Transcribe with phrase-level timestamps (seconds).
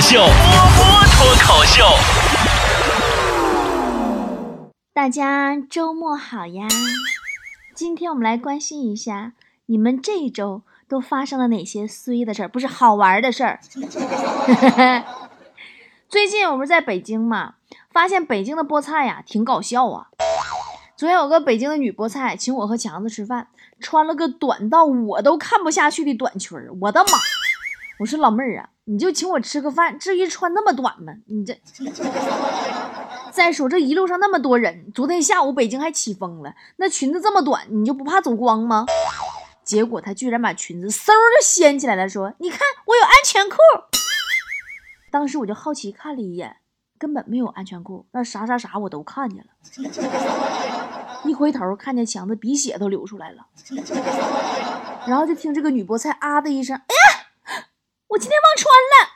[0.00, 1.84] 秀，波波脱口秀。
[4.94, 6.66] 大家周末好呀！
[7.74, 9.32] 今天我们来关心一下，
[9.66, 12.48] 你们这一周都发生了哪些衰的事儿？
[12.48, 13.60] 不是好玩的事儿。
[16.08, 17.56] 最近我们在北京嘛，
[17.92, 20.06] 发现北京的菠菜呀挺搞笑啊。
[20.96, 23.48] 昨天有个北京的女菠菜请我和强子吃饭，
[23.78, 26.70] 穿了个短到我都看不下去的短裙儿。
[26.80, 27.10] 我的妈！
[28.00, 31.12] 我说老妹儿啊，你就请我吃个饭，至于穿那么短吗？
[31.26, 31.60] 你这……
[33.30, 38.86] 再说这一路上那么多人，昨天下午北京还起风了，那裙子这么短，你就不怕走光吗？
[39.62, 43.56] 结果她居然把裙子嗖就掀起来了，说：“你看我有安全裤。”
[45.12, 46.56] 当时我就好奇看了一眼，
[46.98, 49.50] 根本没有安全裤，那啥啥啥我都看见了。
[51.24, 53.46] 一回头看见强子鼻血都流出来了，
[55.06, 57.19] 然后就听这个女菠菜啊的一声：“哎呀，
[58.10, 59.08] 我今天忘穿了。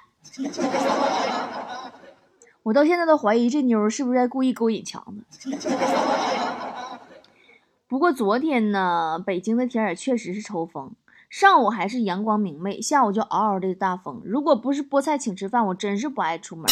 [2.62, 5.50] ”我到现在都怀疑这妞是不是在故意勾引强子。
[7.88, 10.92] 不过昨天呢，北京的天也确实是抽风，
[11.28, 14.22] 上午还是阳光明媚，下午就嗷嗷的大风。
[14.24, 16.64] 如果不是菠菜请吃饭，我真是不爱出门。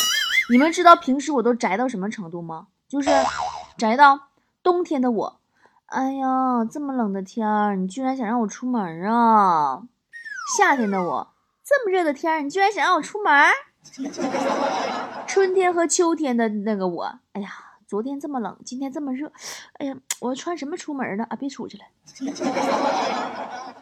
[0.50, 2.68] 你们知道平时我都宅到什么程度吗？
[2.88, 3.10] 就是
[3.76, 4.28] 宅到。
[4.62, 5.40] 冬天的我，
[5.86, 9.82] 哎呀，这么冷的天儿，你居然想让我出门啊！
[10.56, 11.31] 夏天的我，
[11.72, 13.32] 这么热的天，你居然想让我出门？
[15.26, 17.48] 春天和秋天的那个我，哎呀，
[17.86, 19.32] 昨天这么冷，今天这么热，
[19.78, 21.24] 哎呀，我穿什么出门呢？
[21.30, 21.84] 啊，别出去了。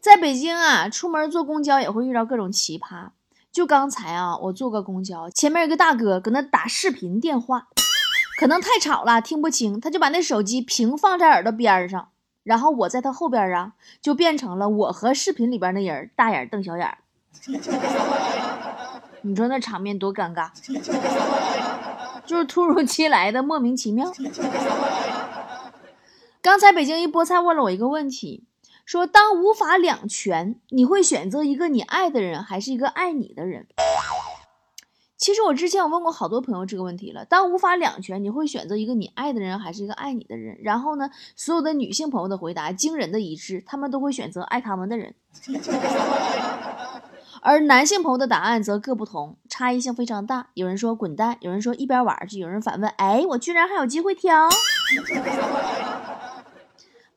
[0.00, 3.10] 在北京啊，出门坐公交也会遇到各种奇葩。
[3.52, 7.68] 就刚才啊，我坐个公交，前面有个大哥搁那打视频电话。
[8.38, 12.08] 可能太吵了，听不清，他就把那手机平放在耳朵边上，
[12.44, 16.96] 然后我在他后边啊，就变成了我和视频里边那人大眼瞪小眼
[19.22, 20.50] 你说那场面多尴尬，
[22.24, 24.12] 就是突如其来的莫名其妙。
[26.40, 28.44] 刚才北京一菠菜问了我一个问题，
[28.84, 33.66] 说当无法两全，你会选择一个你爱的人，还是一个爱你的人？
[35.16, 40.56] 其实我之前我问过好多朋友这个问题了，当无法两全，你会选择一个你爱的人还是一个爱你的人？
[40.62, 45.16] 然后呢，所有的女性朋友的回答惊人的一致，他们都会选择爱他们的人，
[47.40, 50.48] 而男性朋友的答案则各不同，差异性非常大。
[50.54, 54.48] 有人说滚蛋，有人说一边玩去，有人反问：哎，我居然还有机会挑？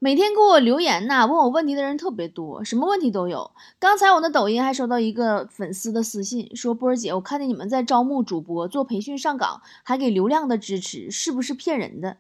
[0.04, 3.52] 每天给我留言呐，问我问题的人特别多，什么问题都有。
[3.78, 12.18] 刚才我的抖音还收到一个粉丝的私信，说波儿姐，我看见你们在招募主播做培训上岗，还给流量的支持，是不是骗人的？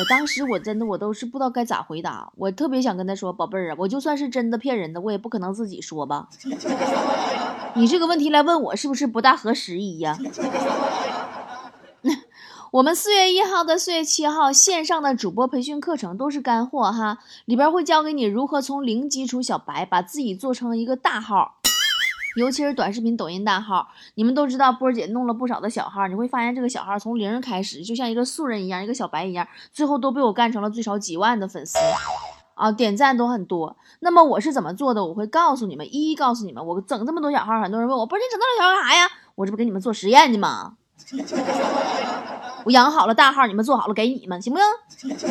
[0.00, 6.28] 我当时我真的我都是不知道该咋回答，我特别想跟他说，宝贝儿啊，我就算是真的骗人的，我也不可能自己说吧。
[7.74, 10.16] 你这个问题来问我，是不是不大合时宜呀？
[12.70, 21.54] 我们四月一号到四月七号线上的主播培训课程都是干货哈，里边会教给你如何从零基础小白把自己做成一个大号，
[22.38, 23.88] 尤其是短视频、抖音大号。
[24.14, 31.76] 你们都知道波儿姐弄了不少的小号，你会发现这个小号从零开始，就像一个素人一样，一个小白一样，最后都被我干成了最少几万的粉丝
[32.54, 33.76] 啊，点赞都很多。
[34.00, 35.04] 那么我是怎么做的？
[35.04, 36.64] 我会告诉你们，一一告诉你们。
[36.64, 39.10] 我整这么多小号，很多人问我，波儿姐整那么多小号干啥呀？
[39.34, 40.74] 我这不给你们做实验呢吗？
[42.64, 45.28] 我养好了大号，你们做好了给你们，行不行？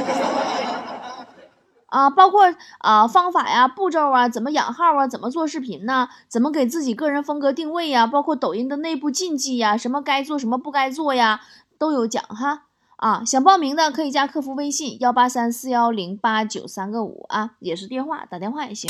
[1.87, 6.09] 啊，包括啊方法呀、步骤啊、怎么养号啊、怎么做视频呢？
[6.27, 8.05] 怎么给自己个人风格定位呀？
[8.05, 11.41] 包括抖音的内部禁忌呀，什么该做什么不该做呀，
[11.77, 12.63] 都有讲哈。
[12.97, 18.89] 啊，想报名的可以加客服微信幺八三四幺零八九三个五啊，也是电话，打电话也行。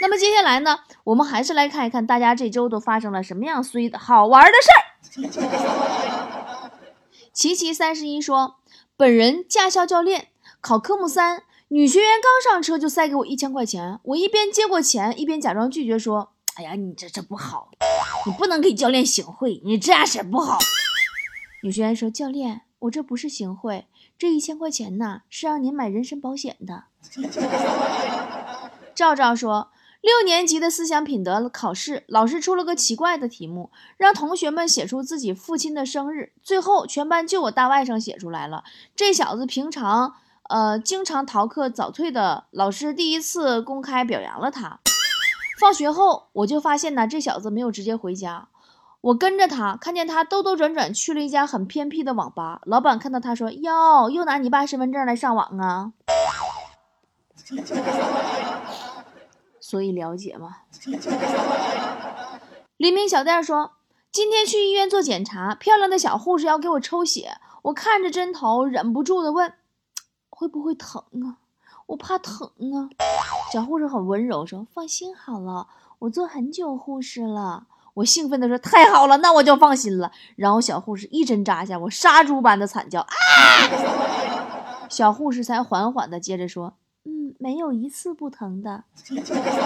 [0.00, 4.80] 那么接下来呢，我们还是来看一看大家这周都发生了什么样衰的好玩的事儿。
[7.34, 8.56] 琪琪三十一说
[8.96, 10.28] ：“本人驾校教练，
[10.60, 11.42] 考科目三，
[11.72, 17.70] 女学员刚上车就塞给我一千块钱，我一边接过钱，一边假装拒绝说：‘哎呀，你这这不好，
[18.26, 20.58] 你不能给教练行贿，你这样式不好。’
[21.62, 23.86] 女学员说：‘教练，我这不是行贿，
[24.18, 26.86] 这一千块钱呢是让您买人身保险的。’
[28.92, 29.70] 赵赵说。”
[30.02, 36.32] 六年级的思想品德考试，老师出了个奇怪的题目，让同学们写出自己父亲的生日。
[36.42, 38.64] 最后，全班就我大外甥写出来了。
[38.96, 40.14] 这小子平常
[40.50, 44.80] 呃经常逃课早退的，老师第一次公开表扬了他。
[45.60, 48.48] 放学后，我就发现呢，这小子没有直接回家，
[49.00, 52.60] 我跟着他，看见他兜兜转转去了一家很偏僻的网吧。
[52.64, 55.92] 老板看到他说：“哟，又拿你爸身份证来上网啊？”
[59.60, 60.56] 所以了解吗？
[62.76, 63.70] 黎明小店说，
[64.10, 69.52] 今天去医院做检查，漂亮的小护士要给我抽血，我看着针头，忍不住的问
[70.40, 71.36] ：“会不会疼啊？
[71.84, 72.88] 我怕疼啊。”
[73.52, 83.06] 小护士很温柔说：“放心好了，我做很久护士了。”我兴奋的说：“太好了，那我就放心了。”然后小护士一针扎下，我杀猪般的惨叫啊！
[84.88, 86.72] 小护士才缓缓的接着说
[87.04, 88.84] ：“嗯，没有一次不疼的。”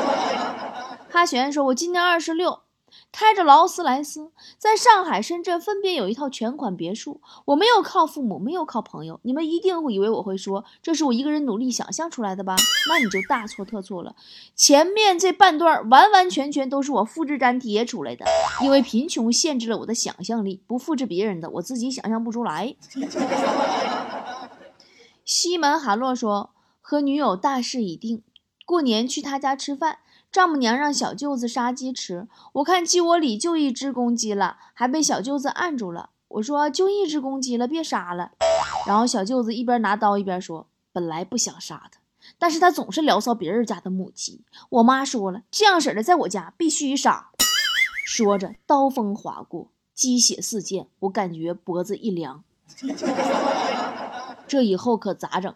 [1.08, 2.62] 哈璇说：“我今年二十六。”
[3.12, 7.20] 开着劳斯莱斯，在上海、深圳分别有一套全款别墅。
[7.44, 9.20] 我没有靠父母，没有靠朋友。
[9.22, 12.56] 你们一定会以为我会说这是我一个人努力想象出来的吧？
[12.88, 14.16] 那你就大错特错了。
[14.56, 18.24] 前面这半段完完全全都是我复制粘贴出来的，
[18.62, 20.60] 因为贫穷限制了我的想象力。
[20.66, 22.74] 不复制别人的，我自己想象不出来。
[25.24, 26.50] 西门韩洛说
[26.82, 28.22] ：“和女友大事已定，
[28.66, 30.00] 过年去他家吃饭。”
[30.34, 36.10] 丈母娘让小舅子杀鸡吃，我看鸡窝里就一只公鸡了，还被小舅子按住了。
[36.26, 38.32] 我说就一只公鸡了，别杀了。
[38.84, 42.00] 然后小舅子一边拿刀一边说：“本来不想杀他，
[42.36, 44.44] 但是他总是聊骚别人家的母鸡。
[44.70, 47.30] 我妈说了，这样式的在我家必须杀。”
[48.04, 52.42] 说着，刀锋划过，鸡血四溅，我感觉脖子一凉。
[54.48, 55.54] 这以后可咋整？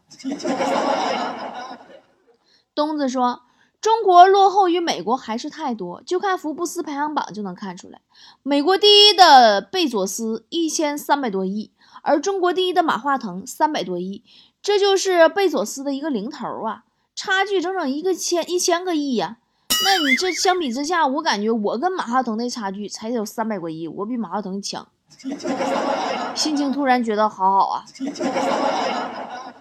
[2.73, 3.43] 东子说。
[3.81, 8.01] 中国落后于美国还是太多，就看福布斯排行榜就能看出来。
[8.43, 11.71] 美国第一的贝佐斯一千三百多亿，
[12.03, 14.25] 而中国第一的马化腾三百多亿，
[14.61, 16.83] 这就是贝佐斯的一个零头啊，
[17.15, 19.39] 差距整整一个千一千个亿呀。
[19.85, 24.89] 那你这相比之下，我感觉我跟马化腾的差距才有三百多亿，我比马化腾强。
[26.35, 27.85] 心情突然觉得好好啊。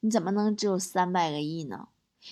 [0.00, 1.86] 你怎么能只有三百个亿呢？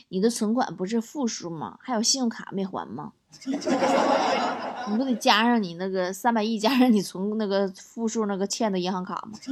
[0.09, 1.77] 你的存款不是负数吗？
[1.81, 3.13] 还有信用卡没还吗？
[4.89, 9.39] 你不得加上你那个三百亿，加上你存那个负数那个欠的银行卡吗？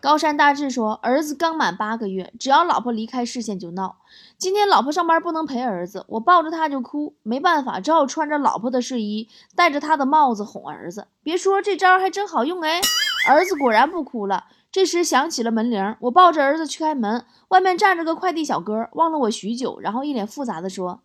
[0.00, 3.98] 高山大志说，儿子刚满八个月，只要老婆离开视线就闹。
[4.36, 11.06] 今天老婆上班不能陪儿子，我抱着他就哭，没办法，只好穿着老婆的睡衣，戴着他的帽子哄儿子。
[11.22, 12.80] 别说这招还真好用哎，
[13.28, 14.46] 儿子果然不哭了。
[14.72, 21.02] 这时响起了门铃，我抱着儿子去开门，外面站着个快递小哥，望了我许久，然后一脸复杂的说：“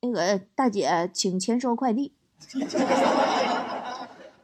[0.00, 2.14] 那个大姐，请签收快递。”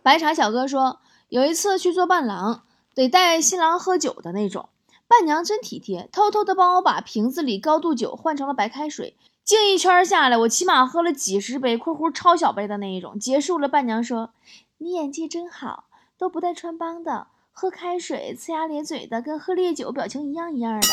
[0.04, 0.98] 白茶小哥说，
[1.30, 2.64] 有一次去做伴郎，
[2.94, 4.68] 得带新郎喝酒的那种，
[5.08, 13.16] 伴娘真体贴，偷偷的帮我把瓶子里高度酒换成了白开水，敬一圈下来，我起码喝了几十杯（括弧超小杯的那一种）。
[13.18, 14.34] 结束了，伴娘说
[14.76, 15.84] ：“你演技真好，
[16.18, 20.88] 都不带穿帮的。”喝开水呲牙咧嘴的，跟喝烈酒表情一样一样的。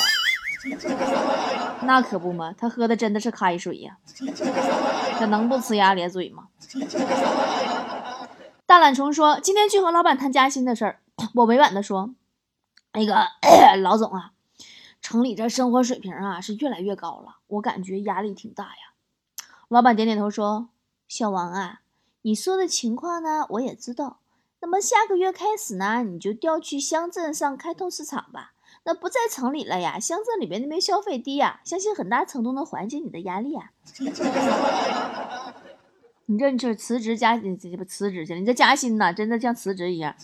[1.85, 3.97] 那可不嘛，他喝的真的是开水呀，
[5.19, 6.47] 那能不呲牙咧嘴吗？
[8.65, 10.99] 大懒虫说，今天去和老板谈加薪的事儿，
[11.35, 12.13] 我委婉的说，
[12.93, 13.27] 那个
[13.81, 14.31] 老总啊，
[15.01, 18.93] 城里这生活水平啊是越来越高了，我感觉压力挺大呀。
[19.69, 20.69] 老板点点头说，
[21.07, 21.81] 小王啊，
[22.23, 24.19] 你说的情况呢，我也知道。
[24.59, 28.53] 那么下个月开始呢，你就调去乡镇上开拓市场吧。
[28.83, 33.71] 那不在城里了呀，乡镇里边那边消费低呀，相信很大程度能缓解你的压力啊。
[36.29, 38.39] 你这你这辞职加这这不辞职去了？
[38.39, 40.15] 你这加薪呐，真的像辞职一样。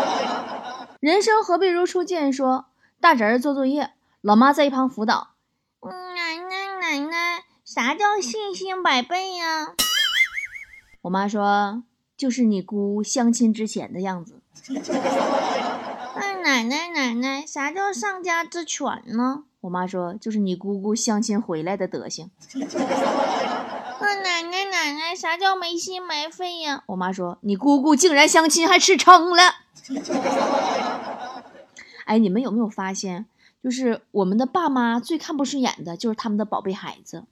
[1.00, 2.32] 人生何必如初见？
[2.32, 2.66] 说
[3.00, 5.34] 大侄儿做作业，老妈在一旁辅导。
[5.82, 9.74] 奶奶奶奶，啥叫信心百倍呀？
[11.02, 11.82] 我妈说。
[12.18, 14.40] 就是你姑相亲之前的样子。
[16.20, 18.84] 那奶奶奶奶，啥叫上家之犬
[19.16, 19.44] 呢？
[19.60, 22.30] 我妈说，就是你姑姑相亲回来的德行。
[24.00, 26.82] 那奶奶奶奶，啥叫没心没肺呀？
[26.86, 29.42] 我妈说，你姑姑竟然相亲还吃撑了。
[32.06, 33.26] 哎，你们有没有发现？
[33.62, 37.24] 就是我们的爸妈最看不顺眼的，就是他们的宝贝孩子。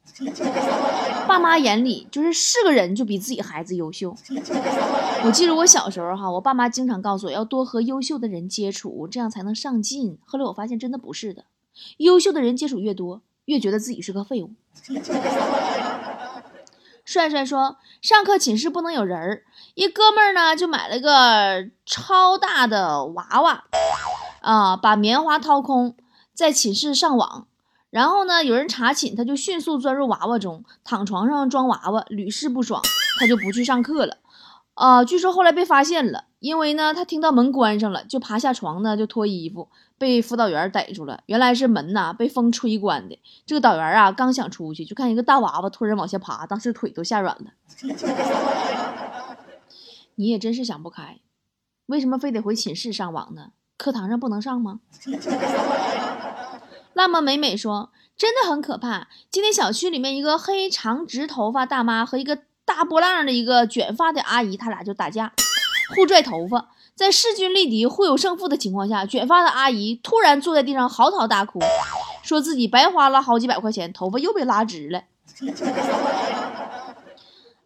[1.27, 4.15] 爸妈眼里就是是个人就比自己孩子优秀。
[5.25, 10.19] 我记得我小时候哈，我爸妈经常告诉我要多和优秀的人接触，这样才能上进。
[10.25, 11.45] 后来我发现真的不是的，
[11.99, 14.51] 优秀的人接触越多，越觉得自己是个废物。
[17.05, 23.65] 帅帅说，上课寝室不能有人儿，一哥们儿呢就买了个超大的娃娃，
[24.41, 25.95] 啊，把棉花掏空。
[26.37, 27.47] 在寝室上网，
[27.89, 32.83] 然后呢，有人查寝，他就迅速钻入娃娃中，躺床上装娃娃，屡试不爽，
[33.19, 34.19] 他就不去上课了。
[34.75, 41.23] 啊，据说后来被发现了，因为呢，他听到门关上了，就爬下床呢，就脱衣服，被辅导员逮住了。
[41.25, 43.19] 原来是门呐被风吹关的。
[43.47, 47.47] 这个导员啊，刚想出去，就看一个大娃娃突然往下爬，当时腿都吓软了。
[50.17, 51.21] 你也真是想不开，
[51.87, 53.53] 为什么非得回寝室上网呢？
[53.79, 54.81] 课堂上不能上吗？
[56.97, 59.09] 辣么美美说：“真的很可怕。
[59.31, 65.35] 今天小区里面一个黑长直头发大妈和一个大波浪的一个卷发的阿姨，他俩就打架，
[65.95, 66.71] 互拽头发。
[66.95, 71.61] 在势均力敌、互有胜负的情况下，卷发的阿姨突然坐在地上嚎啕大哭，
[72.23, 75.03] 说自己白花了好几百块钱，头发又被拉直了。”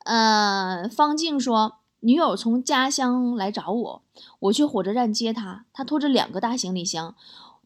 [0.02, 4.02] 呃，方静说，女友从家乡来找我，
[4.40, 7.14] 我去火车站接她，她拖着两个大行李箱。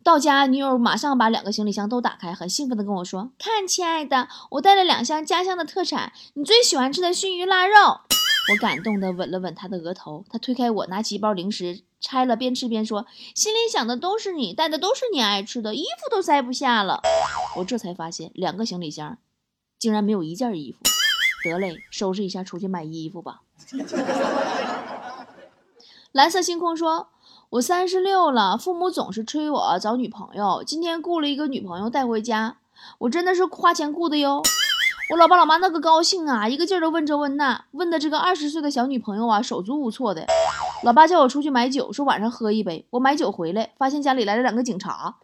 [0.05, 7.75] 到家，女友马上把两个行李箱都打开，很兴奋地跟我说：“看，亲爱的，我带了两箱家乡的特产，你最喜欢吃的熏鱼腊肉。”
[8.53, 10.23] 我感动地吻了吻她的额头。
[10.29, 17.01] 她推开我，拿起一包零食，拆了边吃边说：“心里想的都是你，带的都是你爱吃的，衣服都塞不下了。”
[17.57, 19.17] 我这才发现，两个行李箱
[19.79, 20.81] 竟然没有一件衣服。
[21.49, 23.41] 得嘞，收拾一下，出去买衣服吧。
[26.13, 27.09] 蓝色星空说。
[27.55, 30.65] 我三十六了，父母总是催我找女朋友。
[30.67, 32.57] 今天雇了一个女朋友带回家，
[32.99, 34.43] 我真的是花钱雇的哟。
[35.11, 40.27] 我老爸老妈那个高兴啊，一个劲儿的问这问那，问的这个二十岁的小女朋友啊手足无措的。
[40.83, 42.85] 老爸叫我出去买酒，说晚上喝一杯。
[42.91, 45.19] 我买酒回来，发现家里来了两个警察。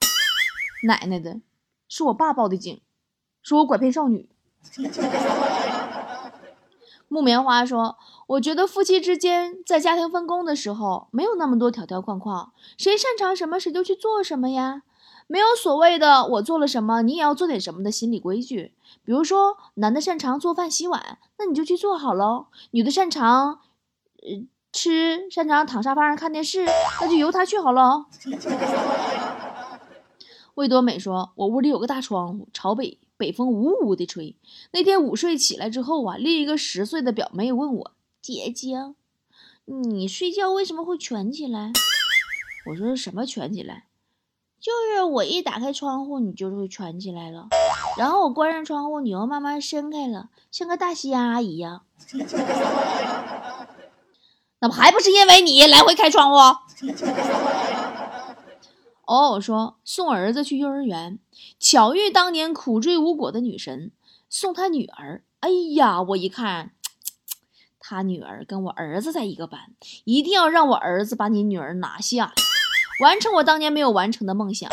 [0.84, 1.40] 奶奶的，
[1.88, 2.80] 是我爸报的警，
[3.42, 4.28] 说我拐骗少女。
[7.12, 7.96] 木棉花说
[8.28, 14.82] ：“我觉得夫妻之间在家庭分工的时候，没有那么多条条框框，谁擅长什么，谁就去做什么呀。
[15.26, 18.74] 没有所谓的我做了什么，你也要做点什么的心理规矩。
[19.04, 23.58] 比如说，男的擅长做饭洗碗，那你就去做好喽；女的擅长，
[24.22, 26.64] 呃，吃，擅长躺沙发上看电视，
[27.00, 28.04] 那就由他去好喽。
[30.54, 34.34] ”魏多美说：“我屋里有个大窗户，朝北。”北风呜呜的吹。
[34.72, 38.94] 那天午睡起来之后啊，另一个十岁的表妹问我：“姐姐，
[39.66, 41.70] 你睡觉为什么会蜷起来？”
[42.70, 43.84] 我说：“什么蜷起来？
[44.58, 47.48] 就是我一打开窗户，你就会蜷起来了。
[47.98, 51.82] 然后我关上窗户，你又慢慢伸开了，像个大虾一样。
[54.62, 56.36] 那不还不是因为你来回开窗户？”
[59.10, 61.18] 哦，说送儿子去幼儿园，
[61.58, 63.90] 巧遇当年苦追无果的女神，
[64.28, 65.24] 送他女儿。
[65.40, 66.70] 哎呀，我一看，
[67.80, 69.72] 他女儿跟我儿子在一个班，
[70.04, 72.32] 一定要让我儿子把你女儿拿下，
[73.02, 74.70] 完成我当年没有完成的梦想。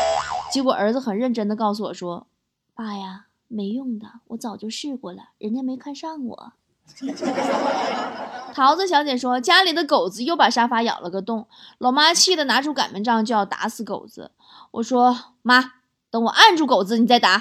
[0.52, 2.28] 结果儿子很认真的告诉我说
[2.76, 6.52] ：“爸呀，没用的，我早就试过了，人家没看上我。”
[8.54, 11.46] 桃子小姐说：“家里的狗子又把沙发咬了个洞，
[11.78, 14.32] 老妈气得拿出擀面杖就要打死狗子。
[14.72, 15.74] 我说：妈，
[16.10, 17.40] 等我按住狗子，你再打。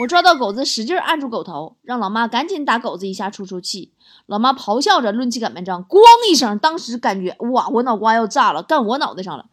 [0.00, 3.92] 我抓到狗子，使劲按住狗头，让老妈赶紧打狗子一下出出气。
[4.26, 5.98] 老妈咆哮着抡起擀面杖，咣
[6.28, 9.46] 一声，当时感觉哇，我脑瓜要炸了，干我脑袋上了，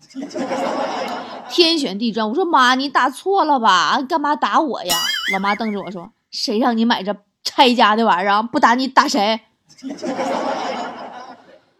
[1.49, 2.27] 天旋地转。
[2.29, 4.01] 我说妈，你打错了吧？
[4.07, 4.95] 干嘛打我呀？
[5.33, 8.43] 老妈瞪着我说：谁让你买这拆家的玩意儿？
[8.43, 9.41] 不打你打谁？”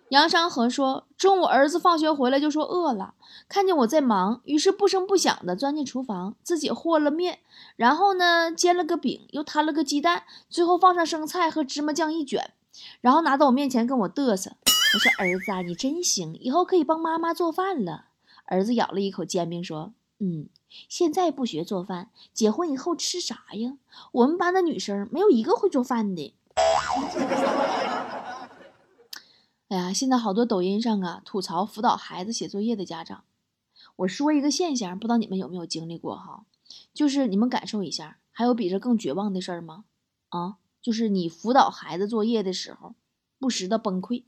[0.09, 3.13] 杨山河说：“中午儿子放学回来就说饿了，
[3.47, 7.39] 看见我在忙，于是不声不响的钻进厨房，自己和了面，
[7.77, 12.51] 然后呢煎了个饼，又摊了个鸡蛋，最后放上生菜和芝麻酱一卷，
[12.99, 14.51] 然后拿到我面前跟我嘚瑟。
[14.93, 18.07] 我说：儿子啊，你真行，以后可以帮妈妈做饭了。
[18.43, 20.49] 儿子咬了一口煎饼说：嗯，
[20.89, 23.77] 现在不学做饭，结婚以后吃啥呀？
[24.11, 26.33] 我们班的女生没有一个会做饭的。
[29.69, 33.23] ”哎呀，现在好多抖音上啊吐槽辅导孩子写作业的家长。
[33.97, 36.45] 我说一个现象，不知道你们有没有经历过哈？
[36.93, 39.85] 就是你们感受一下，还有比这更绝望的事儿吗？
[40.29, 42.95] 啊，就是你辅导孩子作业的时候。
[43.41, 44.21] 不时的崩溃，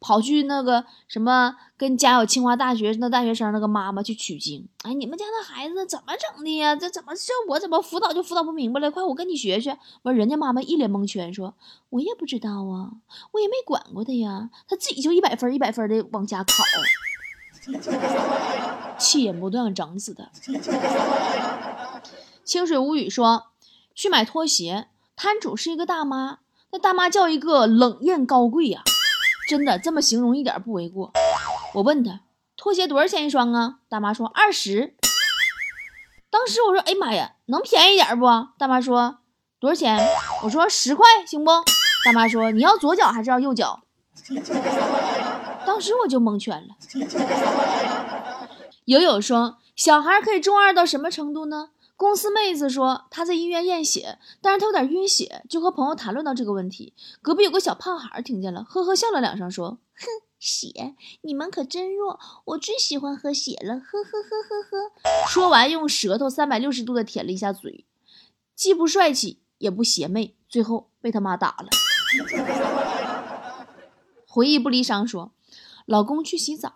[0.00, 4.66] 跑去那个什么，跟家有清华大学那大学生那个妈妈去取经。
[4.82, 6.74] 哎，你们家那孩子怎么整的呀？
[6.74, 8.90] 这怎么这我怎么辅导就辅导不明白了？
[8.90, 9.78] 快，我跟你学学。
[10.02, 11.54] 完，人家妈妈一脸蒙圈，说
[11.90, 12.90] ：“我也不知道啊，
[13.30, 16.52] 我也没管过他呀，他自己就一百分一百分的往家考。”
[18.98, 20.28] 气人不都想整死他。
[22.44, 23.44] 清水无语说
[23.94, 26.38] ：“去买拖鞋，摊主是一个大妈。”
[26.72, 28.82] 那大妈叫一个冷艳高贵呀，
[29.48, 31.12] 真的这么形容一点不为过。
[31.74, 32.20] 我问她
[32.56, 33.76] 拖鞋多少钱一双啊？
[33.88, 34.94] 大妈说二十。
[36.28, 38.26] 当时我说哎妈呀，能便宜点不？
[38.58, 39.18] 大妈说
[39.58, 39.98] 多少钱？
[40.42, 41.50] 我说十块行不？
[42.04, 43.82] 大妈说你要左脚还是要右脚？
[45.64, 46.76] 当时我就蒙圈了。
[48.86, 51.70] 友友说小孩可以中二到什么程度呢？
[51.96, 56.92] 公司妹子说她在医院验血，但是她有点晕血，就和朋友谈论到这个问题。
[57.22, 60.06] 隔壁有个小胖孩听见了，呵呵笑了两声，说：“哼，
[60.38, 65.28] 血，你们可真弱，我最喜欢喝血了，呵呵呵呵呵。
[65.28, 67.86] 说完，用舌头三百六十度的舔了一下嘴，
[68.54, 71.68] 既不帅气也不邪魅，最后被他妈打了。
[74.28, 75.32] 回忆不离殇说，
[75.86, 76.74] 老公去洗澡，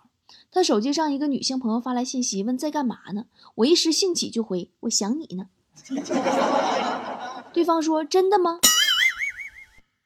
[0.52, 3.26] 他手机上一个女性朋友发来信息，问在干嘛呢？
[3.54, 5.46] 我一时兴起就回，我想你呢。
[7.52, 8.58] 对方说真的吗？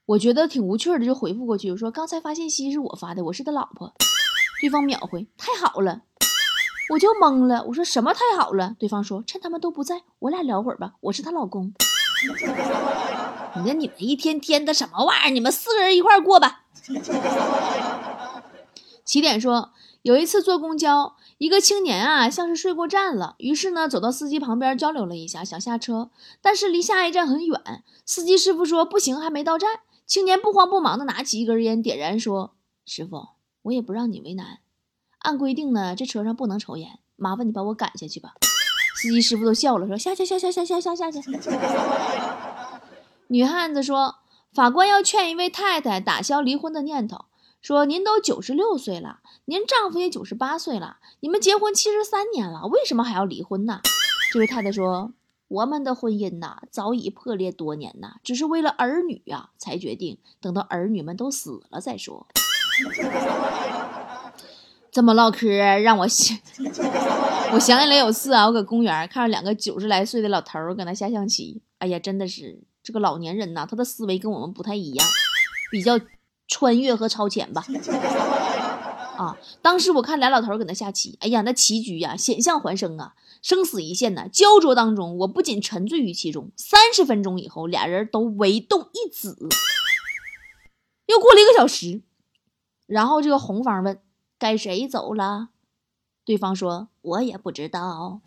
[0.06, 3.94] 我觉得挺无趣的，就回复过去，我说刚才发信息是我发的，我是他老婆。
[4.60, 6.02] 对方秒回太好了，
[6.90, 8.76] 我就懵了，我说什么太好了？
[8.78, 11.72] 对方说趁他们都不在，我俩聊会儿吧，我是他老公。
[13.56, 15.30] 你说你们一天天的什么玩意儿？
[15.32, 16.64] 你们四个人一块过吧。
[19.04, 19.72] 起点说
[20.04, 32.54] 有一次坐公交一个青年啊像是睡过站了于是呢走到司机旁边交流了一下想下车但是离下一站很远司机师傅说不行还没到站青年不慌不忙的拿起一根烟点燃说
[32.86, 33.28] 师傅
[33.62, 34.60] 我也不让你为难
[35.18, 38.34] 按规定呢这车上不能抽烟麻烦你把我赶下去吧。
[38.94, 41.30] 司机师傅都笑了说下下下下下下下下去。
[43.28, 44.16] 女汉子说
[44.52, 47.26] 法官要劝一位太太打消离婚的念头
[47.64, 53.80] 说您都九十六岁了，您丈夫也九十八岁了，你们结婚七十三年了，为什么还要离婚呢？”
[54.30, 55.14] 这位太太说。
[55.48, 62.26] 我们的婚姻呐，早已破裂多年呐，只是为了儿女呀，才决定等到儿女们都死了再说。
[64.90, 66.36] 这么唠嗑让我想，
[67.54, 75.06] 我想起来有次啊，我搁公园看着两个九十来岁的老头搁那下象棋，哎呀，真的是这个老年人呐，他的思维跟我们不太一样，
[75.70, 75.98] 比较
[76.48, 77.64] 穿越和超前吧。
[79.16, 83.14] 啊，当时我看俩老头搁那下棋，哎呀，那棋局呀，险象环生啊。
[83.42, 86.50] 生死一线呐，焦灼当中，我不仅沉醉于其中。
[86.56, 89.36] 三十分钟以后，俩人都围动一子。
[91.06, 92.02] 又过了一个小时，
[92.86, 94.00] 然后这个红方问
[94.38, 95.50] ：“该谁走了？”
[96.24, 98.22] 对方说：“我也不知道。”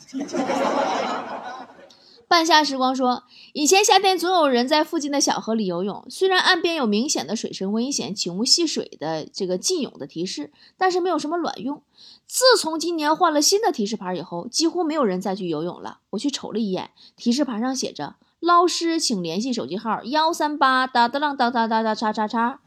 [2.28, 11.82] 半夏时光说：“以前夏天总有人在附近的小河里游泳，虽然岸边有明显的水深危险，请勿戏水的这个禁泳的提示，但是没有什么卵用。
[12.28, 16.00] 自从今年换了新的提示牌以后，几乎没有人再去游泳了。
[16.10, 22.60] 我去瞅了一眼，提示牌上写着：捞师请联系手机号幺三八哒哒浪哒哒哒哒叉叉叉，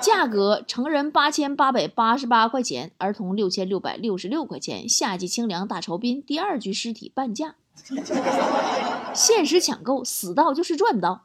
[0.00, 4.88] 价格成人八千八百八十八块钱，儿童六千六百六十六块钱。
[4.88, 7.56] 夏季清凉大酬宾，第二具尸体半价。”
[9.14, 11.22] 限时抢购，死到就是赚到。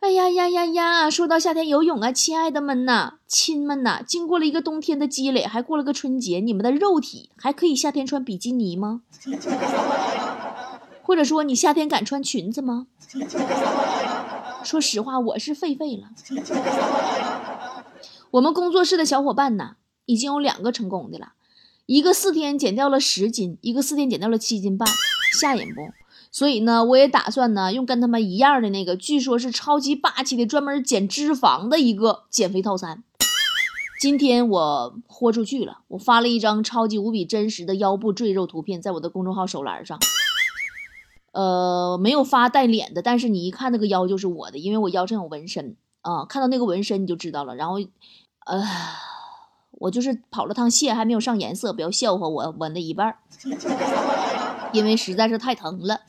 [0.00, 1.10] 哎呀呀呀呀！
[1.10, 9.02] 说到夏天游泳啊，亲爱的们呐，亲们呐，经过了一个冬天的积累，还过了个春节，你们的肉体还可以夏天穿比基尼吗？
[11.02, 12.86] 或者说你夏天敢穿裙子吗？
[14.62, 16.08] 说实话，我是废废了。
[18.32, 21.32] 我们工作室的小伙伴呐，已经有两个成功的了。
[21.88, 24.86] 一个四天减掉了十斤，一个四天减掉了七斤半，
[25.40, 25.90] 吓人不？
[26.30, 33.04] 所以呢，我也打算呢，用跟他们一样的那个，据说是超级霸气的，专门减脂肪的一个减肥套餐。
[34.02, 39.98] 今天我豁出去了，我发了一张超级无比真实的腰部赘肉图片，在我的公众号手栏上。
[41.32, 47.56] 呃，没有发带脸的，但是你一看那个腰就是我的，因为我腰上有纹身啊，看到那个纹身你就知道了。
[47.56, 47.76] 然后，
[48.44, 48.62] 呃。
[49.80, 53.14] 我就是跑了趟蟹，还没有上颜色，不要笑话我纹了一半，
[54.72, 56.00] 因为实在是太疼了。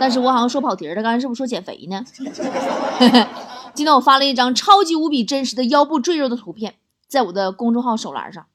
[0.00, 2.04] 但是我好像说跑题了，刚才是不是说减肥呢？
[3.74, 8.46] 今天我发了一张超级无比真实的腰部赘肉的图片，在我的公众号手栏上。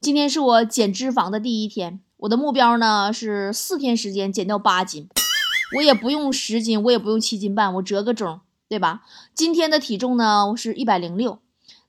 [0.00, 5.08] 今天是我减脂肪的第一天，我的目标呢是四天时间减掉八斤，
[5.76, 9.02] 我也不用十斤，我也不用七斤半，我折个中，对吧？
[9.34, 11.38] 今天的体重呢是一百零六。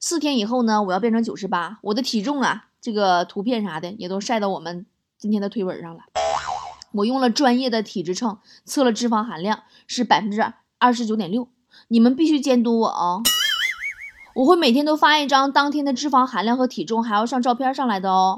[0.07, 1.79] 四天以后呢，我要变成九十八。
[1.81, 4.85] 我的体重啊，这个图片啥的也都晒到我们
[5.17, 6.01] 今天的推文上了。
[6.91, 10.45] 我用了专业的体脂秤测了脂肪含量是百分之
[10.77, 11.47] 二十九点六。
[11.87, 13.23] 你们必须监督我哦，
[14.35, 18.37] 我会每天都发一张当天的脂肪含量和体重，还要上照片上来的哦。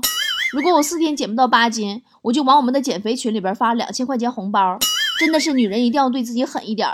[0.54, 4.80] 如果我四天减不到八斤，我就往我们的减肥群里边发两千块钱红包。
[5.20, 6.88] 真的是女人一定要对自己狠一点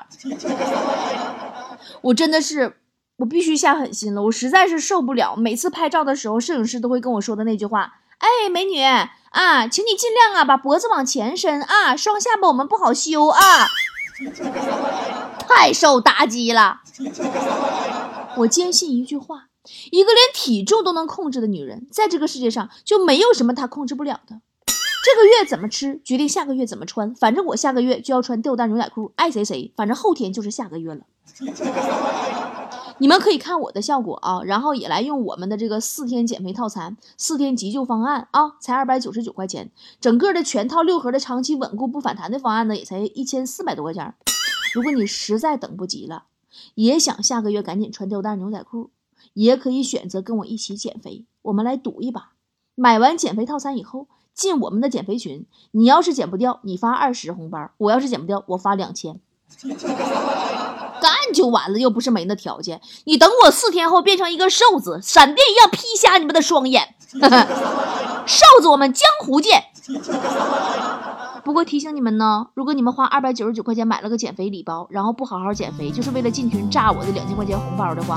[2.01, 2.77] 我真的是。
[3.17, 5.35] 我必须下狠心了，我实在是受不了。
[5.35, 13.67] 每次拍照的时候，摄影师都会跟我说的那句话：“哎，美女啊，请你尽量啊，把脖子往前伸啊，双下巴我们不好修啊。
[15.47, 16.81] ”太受打击了。
[18.37, 19.45] 我坚信一句话：
[19.91, 24.41] 一个连体重都能控制的女人，在这个世界上就没有什么她控制不了的。
[25.05, 27.13] 这个月怎么吃，决定下个月怎么穿。
[27.13, 29.71] 反正我下个月就要穿吊带牛仔裤，爱谁谁。
[29.75, 31.01] 反正后天就是下个月了。
[32.99, 39.71] 你们可以看我的效果啊，然后也来用我们的这个四天减肥套餐、四天急救方案啊，才二百九十九块钱。
[39.99, 44.13] 整个的全套六盒的长期稳固不反弹的方案呢，也才一千四百多块钱。
[44.73, 46.25] 如果你实在等不及了，
[46.75, 48.91] 也想下个月赶紧穿吊带牛仔裤，
[49.33, 52.31] 也可以选择跟我一起减肥，我们来赌一把。
[52.75, 59.19] 买完减肥套餐以后，进我们的减肥群，你要是减不掉，你发二十红包；我要是减不掉，我发两千。
[61.33, 62.79] 就完了，又不是没那条件。
[63.05, 66.95] 你等我四天后变成一个瘦子，闪电一样劈瞎你们的双眼。
[68.25, 69.63] 瘦子，我们江湖见。
[71.43, 78.15] 不过提醒你们呢，如果你们花二百九十九块钱买了个减肥礼包，然后不好好减肥，就是为了进群炸我的两千块钱红包的话，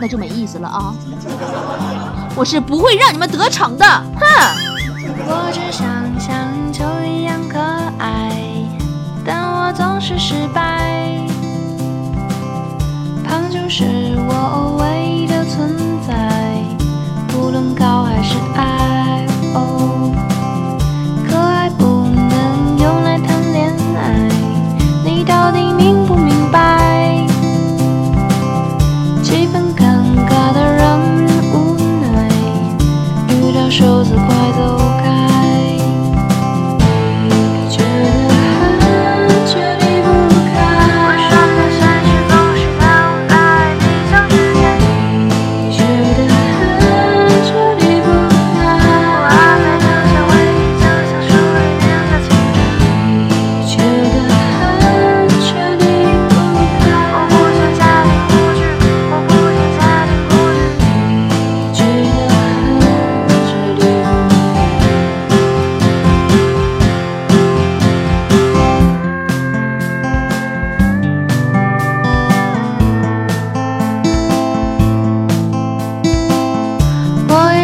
[0.00, 0.94] 那就没意思了啊！
[2.36, 4.24] 我是不会让你们得逞的，哼！
[5.26, 5.84] 我只想
[6.20, 7.58] 像球一样可
[7.98, 8.40] 爱，
[9.26, 10.99] 但我总是失败。
[13.70, 13.84] 是
[14.16, 14.76] 我。
[14.80, 14.99] 为。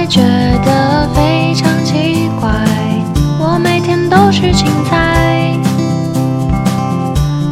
[0.08, 0.22] 觉
[0.64, 2.48] 得非常奇怪，
[3.40, 5.52] 我每天都吃青菜，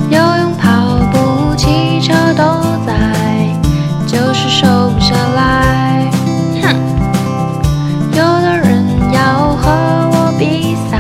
[0.08, 0.70] 游泳、跑
[1.12, 2.44] 步、骑车都
[2.86, 2.94] 在，
[4.06, 6.10] 就是瘦不下来。
[6.62, 6.76] 哼，
[8.12, 9.70] 有的人要和
[10.12, 10.98] 我比赛，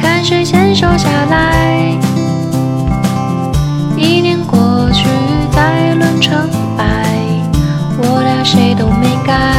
[0.00, 1.96] 看谁先瘦下来。
[3.96, 5.08] 一年过去，
[5.52, 6.84] 再论成败，
[7.96, 9.53] 我俩谁都没改。